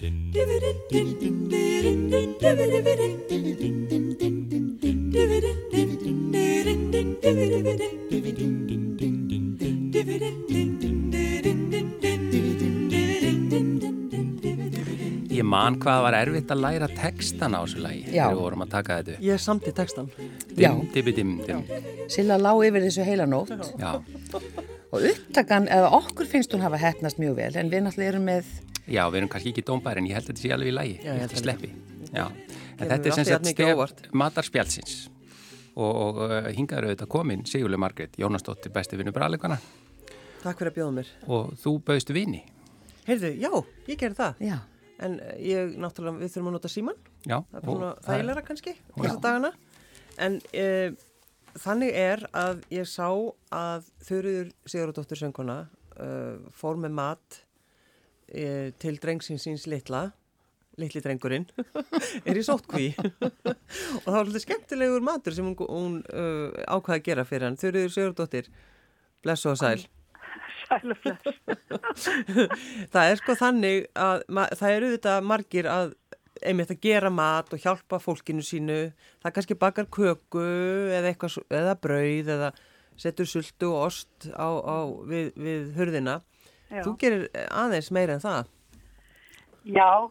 [0.00, 0.08] Ég
[15.44, 18.24] man hvað var erfitt að læra textan á þessu lagi Já.
[18.24, 19.18] þegar við vorum að taka þetta.
[19.20, 20.08] Ég samti textan.
[20.56, 20.72] Já.
[20.72, 21.60] Dim, dibi, dim, dim.
[22.08, 24.00] Silla lá yfir þessu heila nótt Já.
[24.32, 28.48] og upptakan, eða okkur finnst hún hafa hefnast mjög vel en við náttúrulega erum með
[28.86, 30.96] Já, við erum kannski ekki dómbæri en ég held að þetta sé alveg í lagi.
[31.00, 31.72] Já, ég held að sleppi.
[32.10, 32.24] Já.
[32.80, 34.02] En þetta er sem sagt jafn mikið stef óvart.
[34.22, 34.96] matarspjálsins
[35.76, 39.60] og, og uh, hingaður auðvitað komin Sigurlega Margrét Jónasdóttir besti vinnu bræðleikana
[40.40, 41.12] Takk fyrir að bjóða mér.
[41.28, 42.40] og þú bauðstu vini.
[43.04, 43.50] Heyrðu, já,
[43.90, 44.40] ég gerði það.
[44.48, 44.56] Já,
[45.00, 46.98] En eh, ég, náttúrulega, við þurfum að nota síman.
[47.24, 47.38] Já.
[47.50, 49.50] Það er svona þægilega kannski, þessa dagana.
[50.20, 50.64] En e,
[51.60, 53.06] þannig er að ég sá
[53.56, 55.56] að Þurriður Sigurðardóttir sönguna
[55.96, 57.38] uh, fór með mat
[58.30, 60.08] e, til drengsins síns litla,
[60.80, 61.46] litli drengurinn,
[62.28, 62.90] er í sótkví.
[64.02, 67.58] og það var svolítið skemmtilegur matur sem hún, hún uh, ákvaði að gera fyrir hann.
[67.60, 68.50] Þurriður Sigurðardóttir,
[69.24, 69.86] blessu og sæl.
[70.68, 71.40] Sælufless.
[72.94, 74.22] það er sko þannig að
[74.60, 75.96] það eru þetta margir að
[76.46, 78.78] einmitt að gera mat og hjálpa fólkinu sínu
[79.20, 80.42] það kannski bakar köku
[80.94, 82.50] eða eitthvað, eða brauð eða
[83.00, 86.20] setur sultu og ost á, á, við, við hurðina
[86.70, 86.82] Já.
[86.86, 88.50] þú gerir aðeins meira en það
[89.66, 90.08] Já,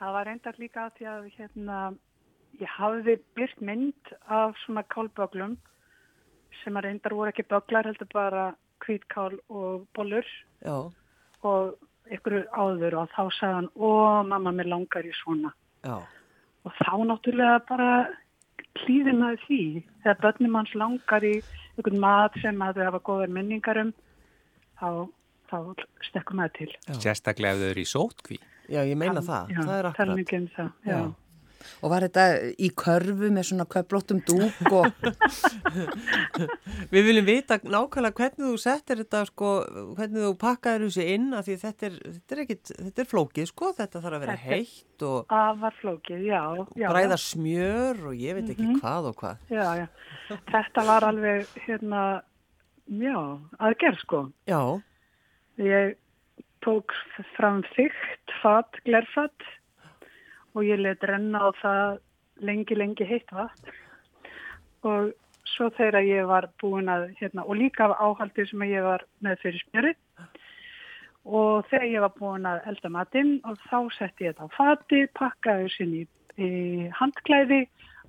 [0.00, 1.80] það var reyndar líka að því að hérna,
[2.58, 5.56] ég hafði byrt mynd af svona kálböglum
[6.62, 8.46] sem að reyndar voru ekki böglar, heldur bara
[8.84, 10.26] hvítkál og bollur
[10.64, 10.76] já,
[11.46, 11.76] og
[12.10, 13.90] ykkur áður og þá sagði hann, ó
[14.26, 15.52] mamma, mér langar í svona.
[15.84, 15.98] já,
[16.66, 17.90] Og þá náttúrulega bara
[18.80, 19.60] klíðinaði því
[20.02, 21.36] þegar börnum hans langar í
[21.78, 23.92] ykkur mat sem að þau hafa góðar minningar um,
[24.80, 24.88] þá,
[25.50, 25.58] þá
[26.10, 26.70] stekkum maður til.
[27.02, 28.38] Sérstaklega ef þau eru í sótkví.
[28.68, 30.98] já, ég meina það Já, það er tala akkurat mikið um það, já.
[30.98, 31.02] Já.
[31.82, 32.24] og var þetta
[32.62, 34.92] í körfu með svona köplóttum dúk og
[36.92, 39.48] Við viljum vita nákvæmlega hvernig þú settir þetta sko,
[39.98, 43.48] hvernig þú pakkaður þessu inn af því þetta er, þetta er ekkit, þetta er flókið
[43.50, 46.42] sko, þetta þarf að vera er- heitt og Afar flókið, já.
[46.78, 49.42] já bræða smjör og ég veit ekki hvað og hvað.
[49.52, 49.86] Já, já.
[50.52, 52.04] Þetta var alveg, hérna,
[52.88, 53.16] já,
[53.58, 54.22] aðgerð sko.
[54.48, 54.60] Já,
[55.58, 55.96] Ég
[56.62, 56.92] tók
[57.34, 59.46] fram þygt fat, glerfat
[60.54, 61.98] og ég let renna á það
[62.46, 63.72] lengi, lengi heitt vatn.
[64.86, 65.10] Og
[65.50, 69.42] svo þegar ég var búin að, hérna, og líka af áhaldi sem ég var með
[69.42, 69.98] fyrir smjörið.
[71.26, 75.04] Og þegar ég var búin að elda matinn og þá setti ég þetta á fati,
[75.18, 76.04] pakkaði þessin í,
[76.38, 76.50] í
[77.02, 77.64] handklæði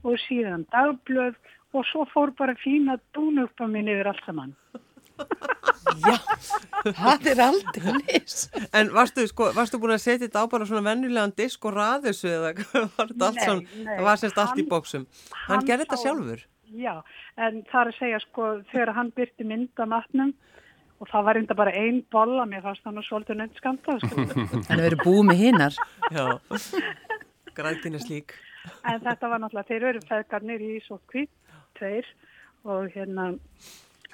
[0.06, 1.34] og síðan dagblöð
[1.74, 4.59] og svo fór bara fína dúnuppa mín yfir allt saman.
[6.96, 8.36] Það er aldrei nis.
[8.74, 12.30] en varstu, sko, varstu búin að setja þetta á bara svona venjulegan disk og raðisu
[12.32, 15.08] eða hvað var þetta allt svona, það var sérst allt í bóksum.
[15.32, 16.46] Hann, hann gerði þetta sjálfur?
[16.70, 16.94] Já,
[17.42, 20.36] en það er að segja sko þegar hann byrti mynd af matnum
[21.00, 24.26] og það var enda bara ein bolla, mér fannst hann að svolítið nönd skamta sko.
[24.68, 25.78] Þannig að verið búið með hinnar.
[26.12, 26.26] Já,
[27.58, 28.36] græðkin er slík.
[28.84, 31.26] en þetta var náttúrulega, þeir eru feðgarnir í sótkví,
[31.80, 32.10] tveir
[32.68, 33.32] og hérna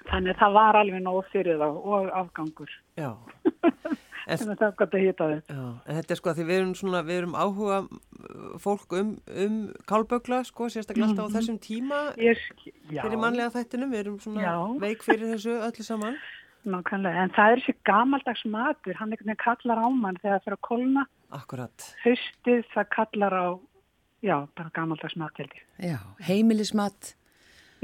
[0.09, 3.11] þannig að það var alveg nóg fyrir þá og afgangur Já.
[4.25, 6.38] En, þannig að það er gott að hýta þau já, en þetta er sko að
[6.39, 9.11] því við erum svona, við erum áhuga uh, fólk um,
[9.43, 9.59] um
[9.91, 12.31] kálbögla, sko, sérstaklega alltaf á þessum tíma já,
[13.03, 14.55] fyrir mannlega þættinum, við erum svona Já.
[14.81, 16.17] veik fyrir þessu öllu saman.
[16.66, 20.57] nákvæmlega, en það er þessi gamaldags matur, hann veginn kallar á mann þegar það fyrir
[20.57, 21.05] að kolna,
[21.37, 21.87] Akkurat.
[22.01, 23.47] haustið það kallar á,
[24.25, 25.69] já, bara gamaldags mat held ég.
[25.91, 27.13] Já, heimilismat,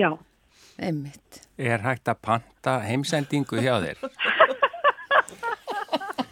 [0.02, 0.16] Já,
[0.82, 1.42] einmitt.
[1.62, 4.02] Er hægt að panta heimsendingu hjá þér?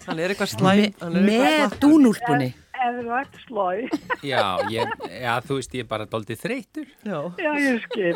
[0.09, 2.49] Hann er eitthvað er eitthvað Með dúnúlpunni.
[2.79, 3.79] ef þú ert slói.
[4.25, 4.43] Já,
[4.73, 6.93] ég, já, þú veist, ég er bara doldið þreytur.
[7.05, 7.17] Já.
[7.37, 8.13] Já, ég skil,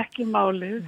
[0.00, 0.86] ekki málið.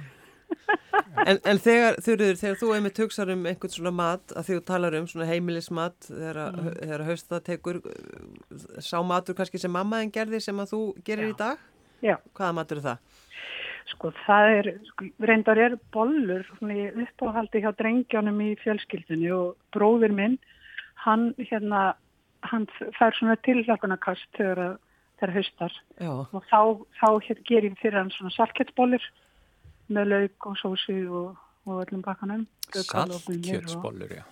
[1.25, 4.63] En, en þegar, þurður, þegar þú einmitt hugsar um einhvern svona mat, að því þú
[4.67, 6.69] talar um svona heimilismat, þegar, mm.
[6.79, 11.33] þegar haust það tekur, uh, sá matur kannski sem mammaðin gerði sem að þú gerir
[11.33, 11.61] í dag,
[12.03, 13.25] Já, hvaða matur er það?
[13.91, 20.13] Sko það er, sko, reyndar er bollur svona uppáhaldi hjá drengjónum í fjölskyldunni og bróðir
[20.15, 20.37] minn,
[21.05, 21.95] hann hérna,
[22.43, 24.79] hann fær svona tilhlagunarkast þegar, að-
[25.19, 26.59] þegar haustar Já, og þá,
[27.01, 29.03] þá hér, gerir fyrir hann svona salketsbollur
[29.89, 32.45] með lauk og sósi og, og öllum og-
[32.85, 34.23] Saltkjötsbollur, já.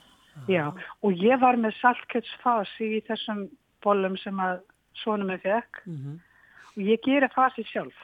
[0.47, 0.67] Já,
[1.01, 3.47] og ég var með saltkjötsfasi í þessum
[3.81, 4.59] bollum sem að
[5.03, 6.19] sonum með fekk Mhm.
[6.77, 7.95] og ég gera fasi sjálf.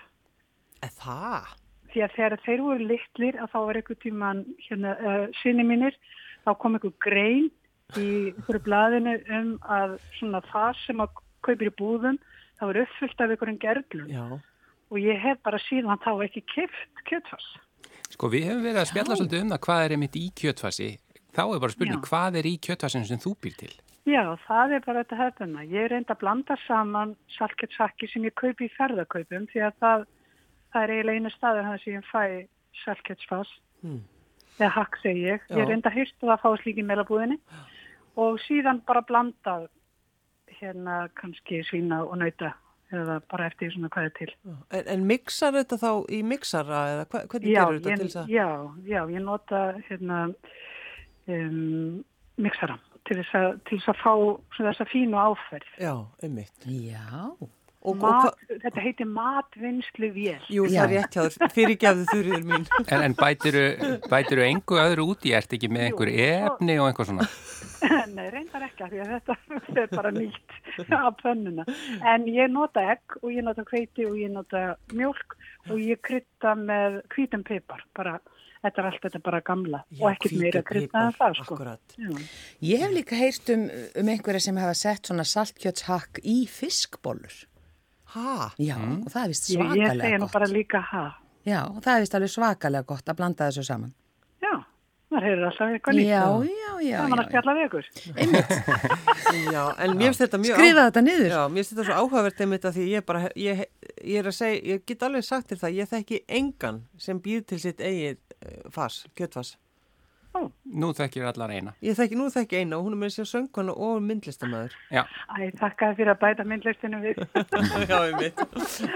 [0.83, 1.51] Eða það?
[1.93, 5.97] Því að þegar þeir voru litlir að þá var einhver tíman hérna, uh, sinni mínir,
[6.45, 7.51] þá kom einhver grein
[7.99, 8.07] í
[8.47, 12.17] fyrir blaðinu um að svona það sem að kaupir í búðum
[12.57, 14.25] það var uppfyllt af einhverjum gerglum Já,
[14.93, 17.55] og ég hef bara síðan þá ekki kipt kjötfass.
[18.13, 20.89] Sko við hefum verið að spjalla svolítið um það hvað er einmitt í kjötfassi.
[21.33, 22.05] Þá er bara spurning Já.
[22.09, 23.73] hvað er í kjötfassinu sem þú býr til?
[24.03, 25.63] Já, það er bara þetta hefðuna.
[25.71, 30.05] Ég er reynd að blanda saman salketsakki sem ég kaupi í ferðarkaupum því að það,
[30.73, 32.23] það er eiginlega einu staður hann sem ég fæ
[32.83, 33.53] salketsfass.
[33.83, 34.01] Hmm.
[34.59, 35.45] Eða hakk segi ég.
[35.47, 35.55] Já.
[35.57, 37.39] Ég er reynd að hýrstu það að fá slíki meilabúðinni
[38.21, 39.55] og síðan bara blanda
[40.59, 42.53] hérna kannski svína og nauta
[42.93, 44.29] eða bara eftir svona hvað er til.
[44.45, 48.09] en, en mixar þetta þá í mixara eða hva, hvernig Já, gerur þetta ég, til
[48.09, 48.33] þess að...
[48.33, 48.47] já,
[48.91, 50.19] já, ég nota hérna
[51.33, 52.03] um,
[52.37, 52.77] mixara
[53.07, 54.13] til þess að, til þess að fá
[54.55, 55.73] svona þessa fínu áferð.
[55.81, 55.93] Já,
[56.23, 56.67] einmitt.
[56.69, 57.33] Já,
[57.83, 60.43] Og, og, Mat, hva, þetta heitir matvinnslu vél.
[60.47, 60.83] jú, það Já.
[60.83, 62.67] er rétt hjá þér, fyrirgefðu þurriður mín.
[62.93, 63.63] En, en bætiru,
[64.07, 67.27] bætiru engu öðru út í, ert ekki með einhver Jú, efni og einhver svona?
[68.15, 69.35] Nei, reyndar ekki af því að þetta
[69.83, 70.57] er bara nýtt
[70.95, 71.65] af pönnuna.
[72.13, 74.63] En ég nota egg og ég nota hveiti og ég nota
[74.93, 75.35] mjölk
[75.69, 77.83] og ég krydda með hvítum pipar.
[77.97, 78.17] Bara,
[78.63, 81.57] þetta er allt þetta bara gamla og ekkert meira krydda en það sko.
[81.99, 82.11] Já.
[82.63, 83.67] ég hef líka heyrt um,
[83.99, 87.43] um einhverja sem hafa sett svona saltkjötshakk í fiskbólur.
[88.13, 88.51] Ha?
[88.61, 90.35] Já, og það er vist Ég, ég svakalega segja nú gott.
[90.35, 91.03] bara líka ha.
[91.43, 93.93] Já, og það er vist alveg svakalega gott að blanda þessu saman.
[94.43, 94.51] Já,
[95.11, 96.11] maður heyrður alltaf eitthvað nýtt.
[96.11, 96.97] Já, já, já.
[96.99, 97.29] Það var að já.
[97.31, 97.85] spjalla við ykkur.
[99.53, 100.59] Já, en mér finnst þetta mjög...
[100.59, 101.27] Skrifa þetta niður.
[101.33, 103.65] Já, mér finnst þetta svo áhugavert einmitt að því ég bara, ég,
[104.03, 107.43] ég er að segja, ég get alveg sagt þér það, ég þekki engan sem býr
[107.49, 109.55] til sitt eigið uh, fas, kjötfas.
[110.73, 111.73] Nú þekkir allar eina.
[111.85, 114.73] Ég þekki, nú þekki eina og hún er með sér söngkona og myndlistamæður.
[114.93, 115.03] Já,
[115.37, 117.21] Æ, þakkaði fyrir að bæta myndlistinu við.
[117.91, 118.41] Já, ég mitt.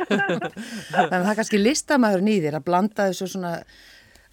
[0.09, 3.53] Þannig að það er kannski listamæðurinn í þér að blanda þessu svona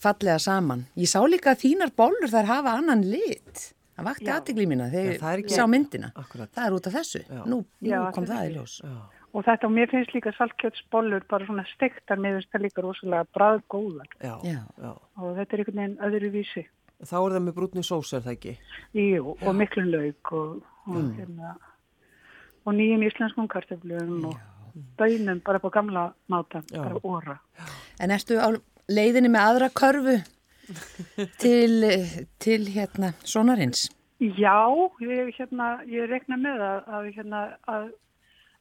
[0.05, 0.87] fallega saman.
[1.01, 3.71] Ég sá líka að þínar bólur þær hafa annan lit.
[3.95, 6.09] Það vakti það er þegar ekki- ég sá myndina.
[6.19, 6.51] Akkurat.
[6.57, 7.21] Það er út af þessu.
[7.29, 7.43] Já.
[7.47, 8.79] Nú, nú Já, kom það í ljós.
[8.83, 8.95] Já,
[9.35, 13.27] Og þetta, og mér finnst líka saltkjötsbollur bara svona stektar með þess að líka rosalega
[13.35, 14.07] bræðgóðar.
[14.23, 14.61] já, Já.
[14.79, 14.93] já.
[15.19, 16.63] Og þetta er einhvern veginn öðru vísi.
[17.05, 18.55] Þá er það með brúnni sós, er það ekki?
[18.97, 21.15] Jú, og miklun lauk og, og, Mm.
[21.19, 21.55] hérna,
[22.67, 24.37] og nýjum íslenskum kartöflum og
[24.99, 26.83] bönum bara på gamla máta, Já.
[26.83, 27.39] bara óra.
[28.01, 28.49] En ertu á
[28.89, 30.17] leiðinni með aðra körfu
[31.39, 31.75] til,
[32.39, 33.91] til hérna sonarins?
[34.21, 34.57] Já,
[35.05, 37.89] ég, hérna, ég rekna með að, að, hérna, að,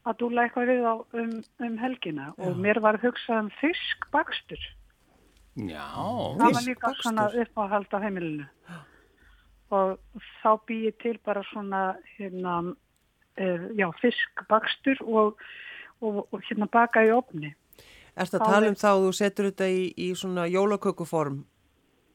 [0.10, 4.60] að dúla eitthvað við á um, um helgina og mér var hugsað um fiskbakstur.
[5.57, 5.85] Já,
[6.38, 7.03] Það var líka Fiskbakstur?
[7.03, 8.45] svona uppáhald á heimilinu.
[9.73, 9.97] Og
[10.44, 12.75] þá bý ég til bara svona, hérna,
[13.38, 15.38] uh, já, fiskbakstur og,
[16.01, 17.53] og, og hérna baka í opni.
[18.15, 21.39] Er það Þá tala er- um þá að þú setur þetta í, í svona jólakökuform?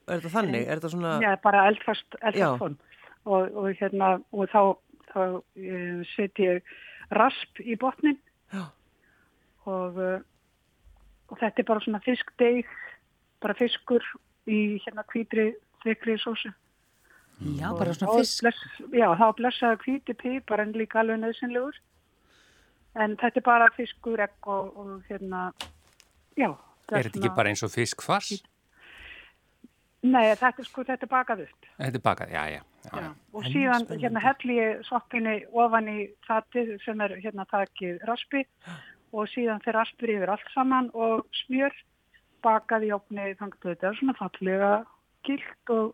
[0.08, 0.66] Er þetta þannig?
[0.68, 1.16] Er þetta svona...
[1.20, 2.76] Já, bara eldfast, eldfast form.
[3.28, 4.60] Og, og hérna, og þá,
[5.10, 6.62] þá uh, set ég
[7.10, 8.16] rasp í botnin
[8.54, 8.68] Já.
[9.66, 10.20] og, uh,
[11.28, 12.68] og þetta er bara svona fiskdeig,
[13.42, 14.04] bara fiskur
[14.48, 15.52] í hérna hvítri,
[15.84, 16.52] þykri sósu.
[17.38, 18.42] Já, bara svona fisk.
[18.42, 21.76] Bless, já, þá blessaði hvíti pipar en líka alveg nöðsynlegur.
[22.98, 25.50] En þetta er bara fiskur, egg og, og hérna,
[26.38, 26.50] já.
[26.90, 28.40] er þetta ekki bara eins og fiskfass?
[30.02, 31.68] Nei, þetta er sko, þetta er bakað upp.
[31.76, 32.60] Þetta er bakað, já, já.
[32.86, 33.08] já, Já.
[33.34, 34.02] Og En síðan spennandi.
[34.04, 38.44] hérna helli ég soppinni ofan í fatið sem er hérna takið raspi
[39.16, 41.74] og síðan fyrir raspur yfir allt saman og smjör
[42.44, 44.70] bakað í opni þangt og þetta er svona fallega
[45.26, 45.92] gilt og,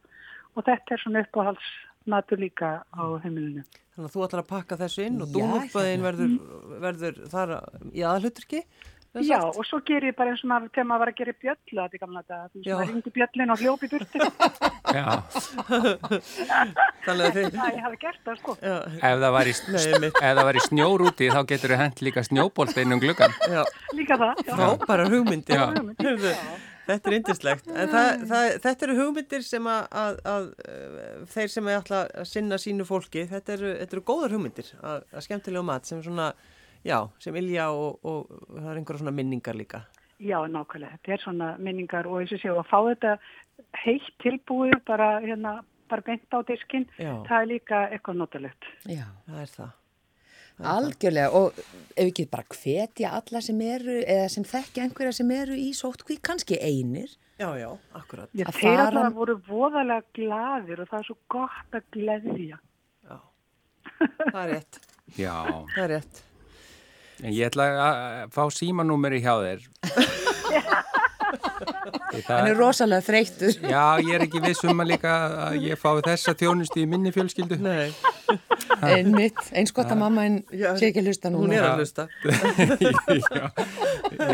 [0.54, 3.64] og þetta er svona uppáhaldsmatur líka á heimilinu.
[3.94, 6.32] Þannig að þú ætlar að pakka þessu inn og Já, dúnúlpaðin verður,
[6.82, 7.54] verður þar
[7.94, 8.64] í aðalhuturki?
[9.22, 11.82] Já, og svo ger ég bara eins og maður þegar maður var að gera bjöllu
[11.84, 14.18] að því gamla þetta, þú veist, maður ringi bjöllin og hljópi burti.
[14.98, 15.06] já.
[17.04, 17.48] Þannig að þið...
[17.54, 18.56] Það ég hafi gert það sko.
[18.58, 20.18] Já, Ef það væri, Nei, einmitt.
[20.18, 23.38] ef það væri snjór úti þá getur þú hent líka snjóbolt inn um gluggan.
[23.54, 23.62] já,
[23.94, 24.44] Líka það.
[24.44, 24.54] Já.
[24.58, 25.66] frábæra hugmyndir.
[26.84, 27.22] Þetta er
[27.64, 32.26] það, það, þetta eru hugmyndir sem að, að, að uh, þeir sem er alltaf að
[32.28, 36.26] sinna sínu fólki, þetta eru, þetta eru góðar hugmyndir að, að skemmtilega mat sem svona,
[36.84, 39.82] já, sem ilja og, og það er einhverja svona minningar líka.
[40.20, 40.98] Já, nákvæmlega.
[41.02, 43.16] Þetta er svona minningar og eins og séu að fá þetta
[43.84, 45.56] heitt tilbúið bara, hérna,
[45.90, 47.12] bara beint á diskinn, Já.
[47.26, 48.68] það er líka eitthvað notalegt.
[48.88, 49.72] Já, Það er það.
[50.70, 51.30] algjörlega.
[51.34, 51.58] Og
[51.96, 56.20] ef ekki bara hvetja alla sem eru, eða sem þekkja einhverja sem eru í sóttkví,
[56.22, 57.10] kannski einir.
[57.38, 58.30] Já, já, akkurat.
[58.32, 62.58] Já, þeir fara- alltaf voru voðalega gladir og það er svo gott að gleðja.
[63.10, 63.18] Já,
[64.30, 64.78] það er rétt.
[65.18, 65.34] Já,
[65.74, 66.22] Það er rétt.
[67.24, 69.68] En ég ætla að fá símanúmeri hjá þér.
[72.24, 73.56] Hann er rosalega þreyttur.
[73.66, 75.12] Já, ég er ekki vissum að líka
[75.48, 77.58] að ég fái þessa þjónustu í minni fjölskyldu.
[77.62, 77.90] Nei,
[78.84, 81.56] Einmitt, eins gott að mamma en sé ekki að hlusta hún núna.
[81.58, 82.06] er að hlusta.
[83.34, 83.46] já,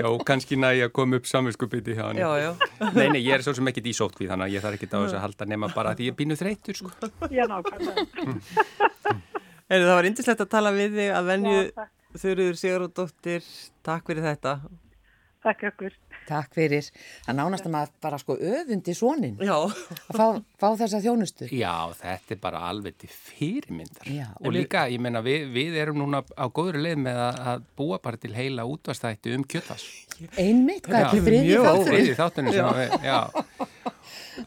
[0.01, 2.21] já, kannski næg að koma upp samvinskupiti hjá hann.
[2.21, 2.51] Já, já.
[2.97, 5.25] Nei, nei, ég er svo sem ekkit í sótkvíð, þannig að ég þarf þess að
[5.25, 7.13] halda nema bara því ég er bínu þreytur, sko.
[7.33, 8.05] Já, nákvæmlega.
[9.71, 12.23] Heyrðu, það var indislegt að tala við þig að venju Já, takk.
[12.23, 13.51] Þurriður Sigurðardóttir,
[13.87, 14.61] takk fyrir þetta.
[15.41, 15.95] Takk ykkur.
[16.29, 16.89] Takk fyrir.
[17.25, 20.27] Það nánast að maður bara sko öfundi svonin Já, að fá,
[20.61, 21.49] fá þessa þjónustu.
[21.57, 24.11] Já, þetta er bara alveg til fyrirmyndar.
[24.13, 27.65] Já, og líka, ég meina, við, við erum núna á góðri leið með að, að
[27.81, 29.89] búa bara til heila útvastætti um kjötvass.
[30.37, 31.97] Einmitt, hvað er þetta mjög þátturinn?
[31.97, 33.21] Þriði þáttunni sem að við, já.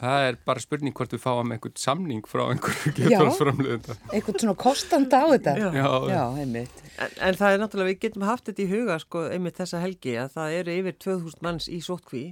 [0.00, 3.96] Það er bara spurning hvort við fáum einhvern samning frá einhverju kjötvassframleðunda.
[4.10, 5.54] Eitthvað svona kostanda á þetta.
[5.60, 5.68] Já.
[5.78, 6.82] Já, Já, einmitt.
[6.98, 10.14] en, en það er náttúrulega, við getum haft þetta í huga, sko, einmitt þessa helgi,
[10.20, 12.24] að það eru yfir 2000 manns í sótkví,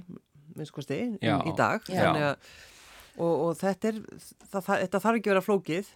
[0.57, 1.35] minnst kosti, Já.
[1.47, 1.85] í dag.
[1.89, 1.99] Já.
[2.03, 2.53] Þannig að,
[3.17, 4.01] og, og þetta er,
[4.51, 5.91] það, það, þetta þarf ekki að vera flókið,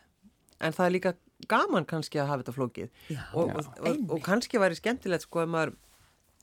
[0.57, 1.15] en það er líka
[1.51, 2.89] gaman kannski að hafa þetta flókið.
[3.13, 5.75] Já, og, og, og, og kannski væri skemmtilegt, sko, ef maður,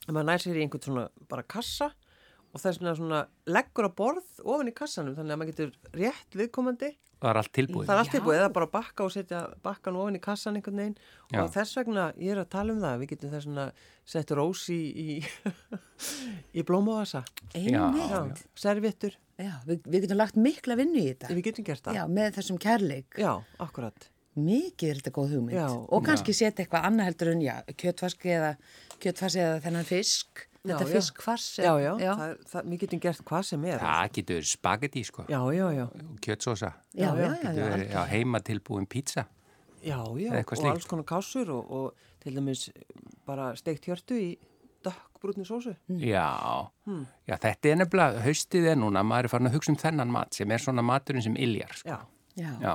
[0.05, 1.91] ef maður nær sér í einhvern svona bara kassa
[2.55, 6.37] og þess vegna svona leggur að borð ofan í kassanum þannig að maður getur rétt
[6.39, 6.93] viðkomandi
[7.25, 7.87] það er allt tilbúið.
[7.89, 10.97] það er allt tilbúið eða bara bakka og setja bakkan ofan í kassan einhvern veginn
[11.33, 11.41] Já.
[11.43, 13.67] og þess vegna, ég er að tala um það við getum þess vegna
[14.15, 15.09] sett rós í í,
[16.59, 19.15] í blómavasa Einmitt.
[19.41, 21.31] Já, við, við getum lagt mikla vinnu í þetta.
[21.35, 23.17] við getum gert það Já, með þessum kærleik.
[23.19, 25.55] já akkurat Mikið er þetta góð hugmynd.
[25.55, 25.67] Já.
[25.71, 28.49] og kannski setja eitthvað annað heldur en, já, kjötfaski eða
[28.99, 30.43] kjötfasi eða þennan fisk.
[30.65, 30.87] Þetta
[31.83, 35.25] já, já, Það, er- það, við getum gert hvað sem er Það getur spagetti, sko.
[35.29, 36.71] já, já, já, Og kjötsósa.
[36.95, 39.27] Já, já, já, Getur já, verið, já, heima tilbúin pizza.
[39.85, 40.71] já, já og slíkt.
[40.73, 42.71] alls konar kásur og, og til dæmis
[43.27, 44.39] bara steikt hjörtu í
[44.85, 46.71] dökkbrútni sósu Já,
[47.29, 50.33] já, þetta er nefnilega, haustið er núna, maður er farin að hugsa um þennan mat
[50.35, 51.89] sem er svona maturinn sem iljar, sko.
[51.89, 52.01] já,
[52.41, 52.53] já.
[52.61, 52.75] Já.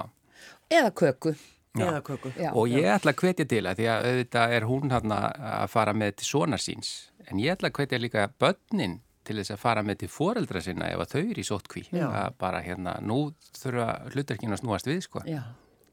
[0.69, 1.33] Eða köku.
[1.77, 5.93] Og ég ætla að hvetja til að því að auðvitað er hún hann að fara
[5.93, 6.89] með til sonar síns,
[7.29, 8.99] en ég ætla að hvetja líka börnin
[9.29, 11.83] til þess að fara með til foreldra sinna ef að þau eru í sótkví.
[11.93, 13.19] Að bara hérna, nú
[13.59, 15.21] þurfa hlutarkinn að snúast við, sko.
[15.29, 15.43] Já.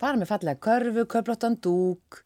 [0.00, 2.22] Bara með fallega körfu, köflóttan dúk,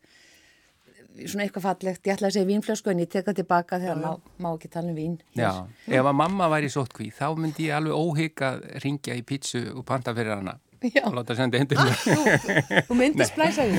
[1.25, 2.07] svona eitthvað fallegt.
[2.07, 4.11] Ég ætla að segja vínflösku en ég teka tilbaka þegar má,
[4.43, 5.19] má ekki tala um vín.
[5.39, 5.51] Já,
[5.91, 9.65] ef að mamma væri í sótkví, þá myndi ég alveg óhygg að ringja í pítsu
[9.75, 10.59] og panta fyrir hana.
[10.81, 11.03] Já.
[11.05, 12.85] Og láta senda hendur mér.
[12.89, 13.79] Þú myndir splæsa því.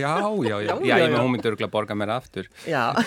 [0.00, 2.50] Já, já, já, já, ég með hún myndi örgulega borga mér aftur.
[2.66, 2.90] já,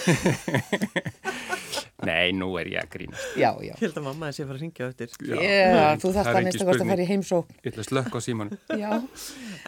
[2.04, 3.36] Nei, nú er ég að grínast.
[3.40, 3.72] Já, já.
[3.72, 6.30] ég held að mamma þessi að fara að ringja eftir Já, Já, þú það þarft
[6.32, 7.58] er að mista hvort að fara í heimsókn.
[7.64, 8.58] Ég ætla að slökka á símanu.
[8.84, 8.92] Já.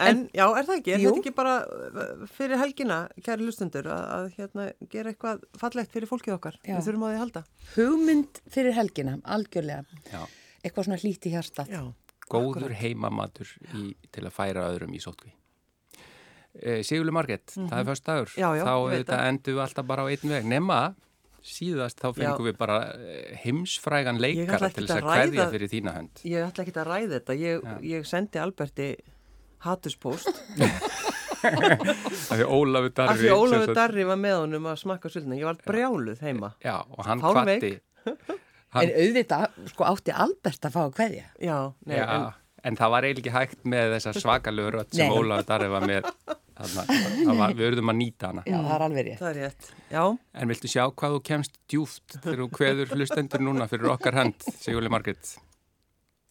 [0.06, 0.92] En, já, er það ekki?
[0.92, 1.12] Er Jú.
[1.14, 6.10] þetta ekki bara uh, fyrir helgina, kæri lustundur, að, að hérna, gera eitthvað fallegt fyrir
[6.10, 6.58] fólkið okkar?
[6.60, 6.74] Já.
[6.74, 7.44] Við þurfum á því að halda.
[7.78, 10.02] Hugmynd fyrir helgina, algjörlega.
[10.12, 10.20] Já.
[10.60, 11.72] Eitthvað svona hlýtt í hjartað.
[11.72, 11.82] Já.
[12.30, 15.32] Góður heimamatur í, til að færa öðrum í sótkví.
[16.56, 18.30] E, Sigurlu Marget, það er först dagur.
[18.32, 18.40] Mhm.
[18.40, 20.44] Já, já, Þá endum við alltaf bara á einn veg.
[20.50, 20.78] Nema,
[21.46, 22.48] síðast þá fengum Já.
[22.50, 26.22] við bara eh, heimsfrægan leikara til þess að að kveðja ræða- fyrir þína hönd.
[26.24, 27.36] Ég ætla ekki að ræða þetta.
[27.38, 28.88] Ég, ég sendi Alberti
[29.66, 30.32] hatuspóst
[31.46, 33.20] Af því Ólafur af Darri.
[33.20, 35.36] því sem Ólafur Darri var með honum að smakka sulna.
[35.38, 36.50] Ég var brjáluð heima.
[36.64, 37.82] Já, og hann Hálfveik.
[38.74, 41.26] Hann- En auðvitað, sko, átti Albert að fá að kveðja.
[41.40, 42.26] Já, nei, Já, en,
[42.64, 45.16] en það var eiginlega ekki hægt með þessa svakalegu rödd sem Nei.
[45.20, 46.10] Ólafur Darri var með.
[46.56, 48.42] Var, við urðum að nýta hana.
[48.48, 49.18] Já, það er alveg rétt.
[49.20, 49.66] það er rétt.
[49.92, 50.02] Já,
[50.40, 54.46] En viltu sjá hvað þú kemst djúft þegar þú kveður hlustendur núna fyrir okkar hönd,
[54.60, 55.34] Sigurli Margrét?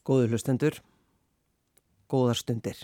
[0.06, 0.80] góður hlustendur,
[2.10, 2.84] góðar stundir.